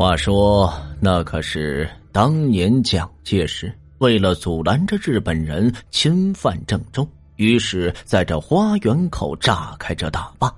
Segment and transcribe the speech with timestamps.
[0.00, 10.50] 话说，那可是当年蒋介石为了阻拦着日本人侵犯郑州，于是在这花园口炸开这大坝，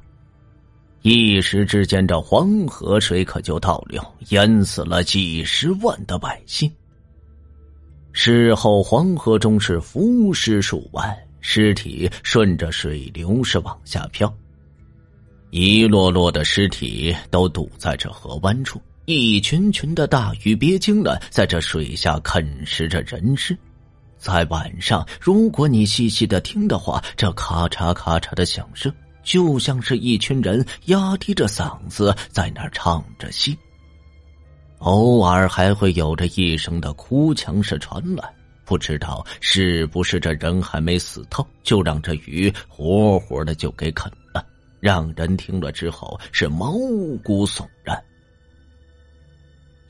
[1.01, 6.71] 一时之间，这黄河水可就倒流，淹死了几十万的百姓。
[8.13, 14.33] 事后，黄河中是浮尸数万，尸体顺着水流是往下飘，
[15.51, 18.80] 一摞摞的尸体都堵在这河湾处。
[19.05, 23.57] 一群群的大鱼鳖精呢，在这水下啃食着人尸。
[24.16, 28.93] 在晚上，如果你细细的听的话，这咔嚓咔嚓的响声，
[29.24, 33.59] 就像是一群人压低着嗓子在那儿唱着戏。
[34.79, 38.32] 偶尔还会有着一声的哭腔是传来，
[38.65, 44.46] 不知道是不是这人还没死透，就让这鱼活活的就给啃了，
[44.79, 46.73] 让人听了之后是毛
[47.24, 48.01] 骨悚然。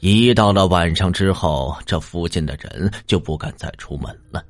[0.05, 4.45] 一到了晚上之后，这附近的人就不敢再出门了。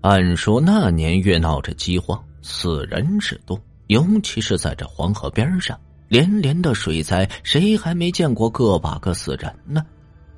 [0.00, 9.84] 按说那年月闹着饥荒，死人是多，尤其是在这黄河边上，连连的水灾，谁还没见过个把个死人呢？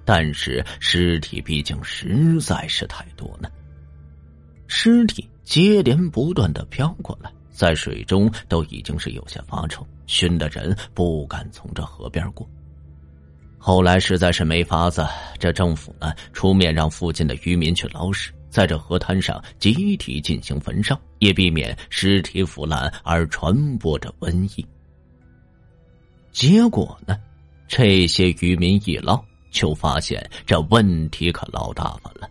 [0.04, 3.48] 但是尸体毕竟实在是太多了，
[4.66, 12.44] 尸体接连不断的飘过来，在水中都已经是有些发臭，熏的人不敢从这河边过。
[13.64, 15.06] 后来实在是没法子，
[15.38, 24.66] 这政府呢出面让附近的渔民去捞尸，在这河滩上集体进行焚烧，也避免尸体腐烂而传播着瘟疫。
[26.32, 27.16] 结果呢，
[27.68, 32.28] 这些渔民一捞，就发现这问题可老大发了。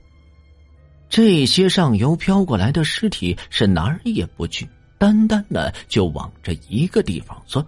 [1.07, 4.67] 这些上游飘过来的尸体是哪儿也不去，
[4.97, 7.65] 单单的就往这一个地方钻。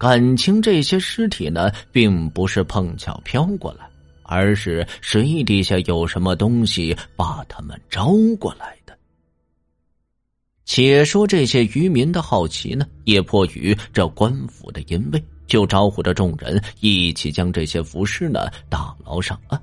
[0.00, 3.86] 感情这些尸体呢，并不是碰巧飘过来，
[4.22, 8.96] 而是水底下有什么东西把他们招过来的。
[10.64, 19.62] 且说这些渔民的好奇呢，也迫于这官府的淫威，就招呼着众人一起将这些浮尸呢打捞上岸。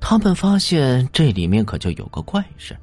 [0.00, 2.74] 他们发现这里面可就有个怪事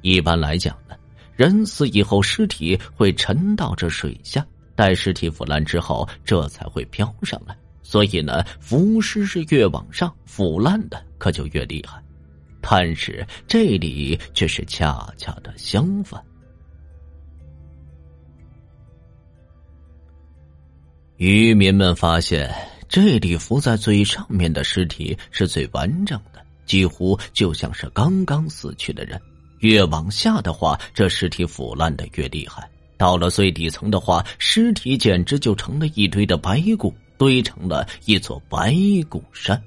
[0.00, 0.96] 一般来讲呢，
[1.34, 4.42] 人死以后尸体会沉到这水下。
[4.76, 7.56] 待尸体腐烂之后，这才会飘上来。
[7.82, 12.00] 所以呢，浮尸是越往上，腐烂的可就越厉害。
[12.60, 16.20] 但是这里却是恰恰的相反。
[21.16, 22.52] 渔民们发现，
[22.88, 29.18] 这里浮在最上面的尸体是最完整的，几乎就像是刚刚死去的人。
[29.60, 32.68] 越往下的话，这尸体腐烂的越厉害。
[32.96, 38.74] 到了最底层的话，尸体简直就成了一堆的白骨，堆成了一座白
[39.08, 39.62] 骨山。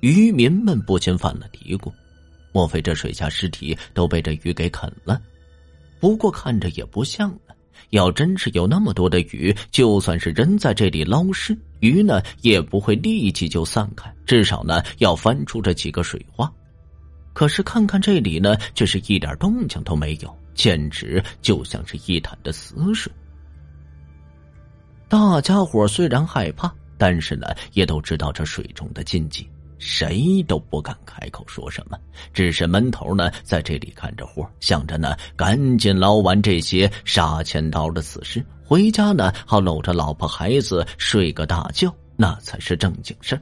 [0.00, 1.92] 渔民们不禁犯了嘀咕：
[2.52, 5.20] 莫非这水下尸体都被这鱼给啃了？
[6.00, 7.54] 不过看着也不像啊！
[7.90, 16.52] 要真是有那么多的鱼，就算是人在这里捞尸，鱼呢也不会立即就散开，至少呢要翻出这几个水花。
[17.32, 20.36] 可是看看这里呢，却是一点动静都没有。
[20.58, 23.10] 简直就像是一潭的死水。
[25.08, 29.48] 大家伙虽然害怕，但是呢，也都知道这水中的禁忌，
[29.78, 31.96] 谁都不敢开口说什么，
[32.34, 43.40] 只是闷头呢在这里看着活，想着呢赶紧捞完这些杀千刀的死尸，回家呢好搂着老婆孩子睡个大觉，那才是正经事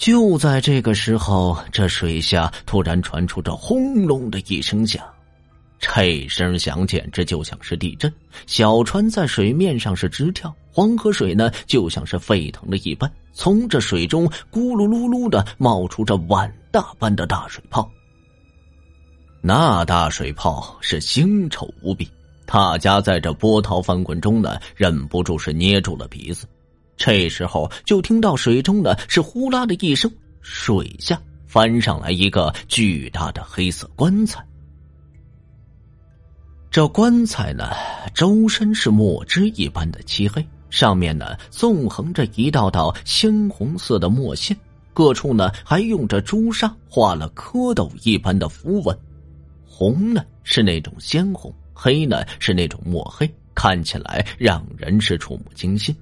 [0.00, 5.04] 就在这个时候，这水下突然传出这轰隆的一声响，
[5.78, 8.10] 这声响简直就像是地震，
[8.46, 17.86] 小船在水面上是直跳，黄河水呢就像是沸腾了一般，从这水中咕噜噜噜的冒出着碗大般的大水泡。
[19.42, 22.10] 那大水泡是腥臭无比，
[22.46, 26.46] 大家在这波涛翻滚中呢，忍不住是捏住了鼻子。
[27.00, 30.12] 这时候，就听到水中呢是呼啦的一声，
[30.42, 34.46] 水下翻上来一个巨大的黑色棺材。
[36.70, 37.70] 这棺材呢，
[38.12, 44.54] 周身是墨汁一般的漆黑，上面呢纵横着一道道鲜红色的墨线，
[44.92, 48.94] 各处呢还用着朱砂画了蝌蚪一般的符文。
[49.64, 55.96] 红呢是那种鲜红，黑呢是那种墨黑，看起来让人是触目惊心。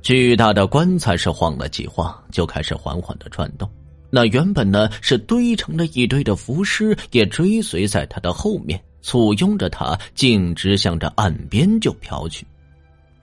[0.00, 3.68] 巨大的棺材是晃了几晃，就开始缓缓的转动。
[4.10, 12.46] 那原本呢是堆成了一堆的浮尸，也追随在他的后面，簇拥着他，径直向着岸边就飘去。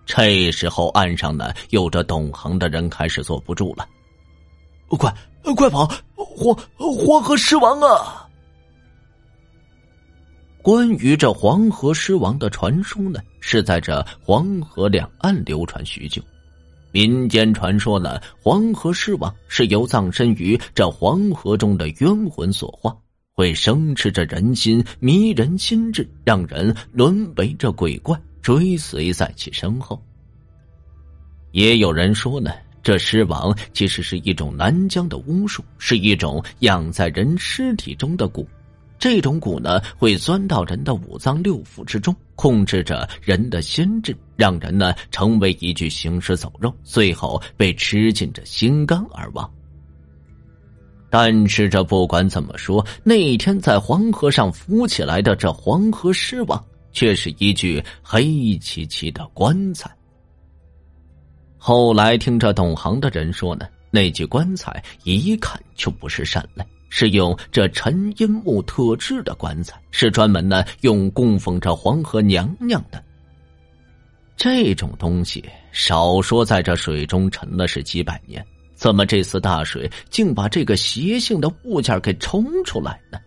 [0.06, 3.88] 这时候，岸上呢有着懂行的人开始坐不住了
[4.90, 5.12] ：“快，
[5.56, 5.90] 快跑！
[6.14, 8.30] 黄黄河狮王啊！”
[10.62, 16.22] 关于这黄河狮王的传说呢，是在这黄河两岸流传许久。
[16.96, 22.96] 民间传说呢，黄河狮王是由葬身于这黄河中的冤魂所化，
[23.34, 30.02] 会生吃着人心，迷人心智，让人沦为这鬼怪，追随在其身后。
[31.52, 38.48] 也有人说呢，这狮王其实是一种南疆的巫术，是一种养在人尸体中的蛊。
[39.06, 49.48] 这种蛊呢，会钻到人的五脏六腑之中，控制着人的心智，让人呢成为一具行尸走肉，最后被吃进这心肝而亡。
[51.12, 59.88] 但是这不管怎么说，那天在黄河上浮起来的这黄河尸王，却是一具黑漆漆的棺材。
[61.60, 66.66] 后来听着懂行的人说呢，那具棺材一看就不是善类。
[66.90, 73.04] 是用这沉阴木特制的棺材，是专门呢用供奉着黄河娘娘的。
[74.38, 83.18] 这种东西少说在这水中沉了是几百年，怎么这次大水竟把这个邪性的物件给冲出来呢？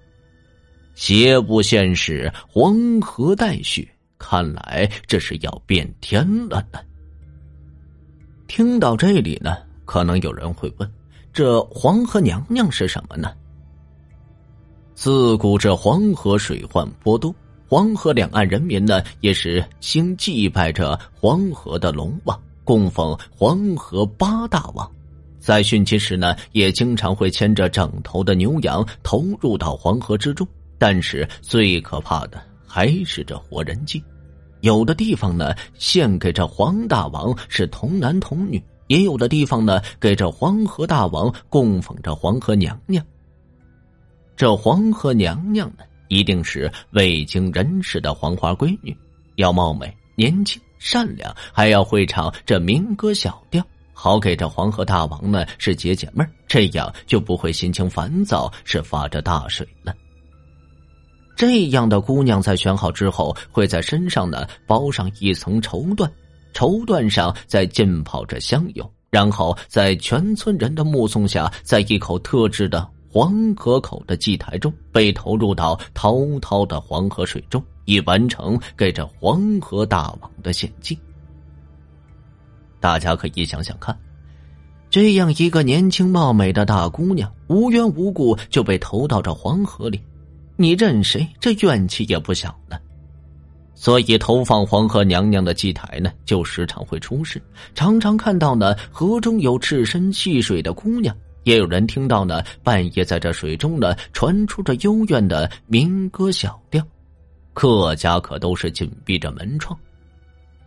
[0.94, 3.88] 邪不现世，黄河待续，
[4.19, 6.78] 看来这是要变天了呢。
[8.46, 10.90] 听到这里呢，可能有人会问：
[11.32, 13.32] 这黄河娘娘是什么呢？
[14.98, 17.32] 自古这黄河水患颇多，
[17.68, 24.90] 黄河两岸人民呢也是兴祭拜着黄河的龙王，供奉黄河八大王。
[25.38, 30.44] 在汛期时呢，也经常会牵着整头的牛羊投入到黄河之中。
[30.78, 34.02] 但是最可怕的还是这活人祭，
[34.62, 43.00] 有的地方呢献给这黄大王是童男童女，也有的地方呢给这黄河大王供奉着黄河娘娘。
[44.38, 48.96] 这黄河娘娘呢，一定是未经人事的黄花闺女，
[49.35, 53.61] 要貌美、年轻、善良，还要会唱这民歌小调，
[53.93, 59.93] 好给这黄河大王呢是解解闷这样就不会心情烦躁，是发着大水了。
[61.35, 66.08] 这样的姑娘在选好之后，会在身上呢包上一层绸缎，
[66.52, 72.88] 绸缎上再浸泡着香油，然后在全村人的目送下，在一口特制的。
[73.18, 80.96] 黄河口的祭台中，被投入到滔滔的黄河水中，以完成给这黄河大王的献祭。
[82.78, 83.98] 大家可以想想看，
[84.88, 90.00] 这样一个年轻貌美的大姑娘，无缘无故就被投到这黄河里，
[90.54, 92.78] 你任谁，这怨气也不小呢。
[93.74, 97.42] 所以，投放黄河娘娘的祭台呢，就时常会出事，
[97.74, 101.12] 常常看到呢河中有赤身戏水的姑娘。
[101.49, 106.87] 也有人听到呢，半夜在这水中呢传出着幽怨的民歌小调，
[107.55, 109.75] 各家可都是紧闭着门窗，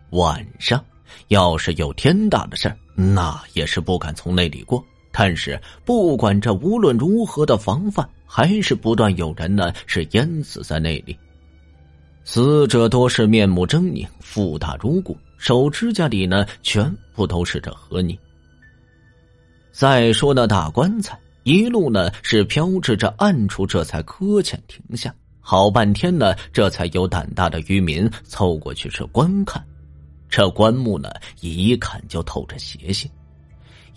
[0.10, 0.84] 晚上
[1.28, 4.84] 要是有天大的事儿，那也是不敢从那里过。
[5.12, 11.16] 但是不管这无论如何的防范，还是不断有人呢是淹死在那里，
[12.24, 18.18] 死者多是面目狰狞，腹大如鼓，手指甲里呢全部都是这河泥。
[19.72, 25.13] 再说那大棺材，一路呢是飘至这暗处，这才搁浅停下。
[25.40, 29.66] 好半天呢，这才有胆大的渔民凑过去是观看。
[30.30, 31.10] 这棺木呢，
[31.42, 33.10] 一看就透着邪性。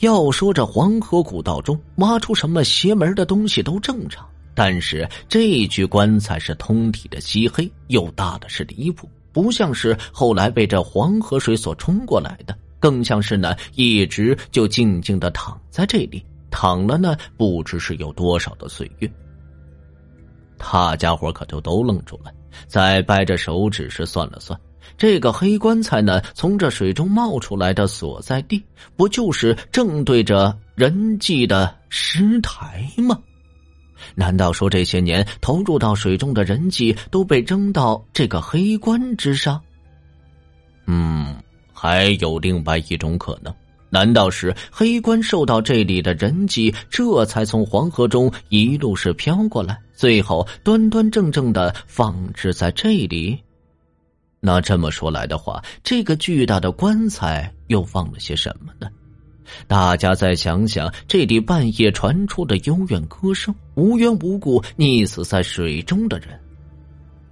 [0.01, 12.57] 要说这黄河古道中挖出什么邪门的东西都正常，但是这具棺材是通体的漆黑，又大的是离谱，不像是后来被这黄河水所冲过来的。
[12.85, 19.11] 更像是呢，一直就静静的躺在这里，躺了呢，不知是有多少的岁月。
[20.59, 22.31] 大家伙可就都愣住了，
[22.67, 24.61] 再掰着手指是算了算，
[24.99, 28.63] 这个黑棺材呢，从这水中冒出来的所在地，
[28.97, 33.19] 不就是正对着人祭的石台吗？
[34.15, 39.59] 难道说这些年投入到水中的人祭都被扔到这个黑棺之上？
[40.87, 41.35] 嗯。
[41.85, 43.55] 还有另外一种可能，
[43.91, 53.39] 难道是黑官受到这里的人迹，这才从黄河中一路是飘过来，最后端端正正的放置在这里？
[54.41, 58.89] 那这么说来的话，这个巨大的棺材又放了些什么呢？
[59.67, 66.29] 大家再想想，这里半夜传出的幽怨歌声，无缘无故溺死在水中的人，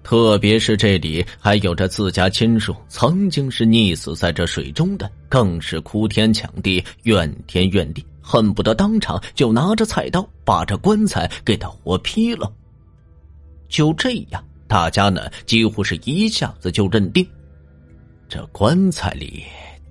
[0.02, 12.52] 特别是这里还有着自家亲属曾经是溺死在这水中的，更是哭天抢地、怨天怨地，恨不得当场就拿着菜刀把这棺材给他活劈了。
[13.68, 14.44] 就这样。
[14.68, 17.26] 大家呢，几乎是一下子就认定，
[18.26, 19.44] 这棺材里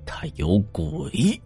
[0.07, 1.39] 他有鬼。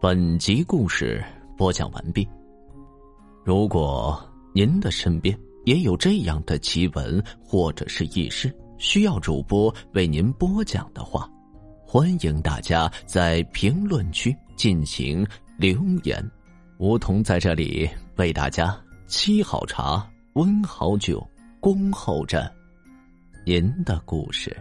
[0.00, 1.20] 本集故事
[1.56, 2.26] 播讲完毕。
[3.44, 4.16] 如果
[4.54, 11.28] 您的身边也有这样的奇闻或者是异事，需要主播为您播讲的话，
[11.84, 14.32] 欢迎大家在评论区。
[14.54, 15.26] 进行
[15.56, 16.24] 留言，
[16.78, 17.88] 梧桐在这里
[18.18, 18.76] 为大家
[19.08, 21.24] 沏好茶、温好酒，
[21.58, 22.48] 恭候着
[23.44, 24.56] 您的故事。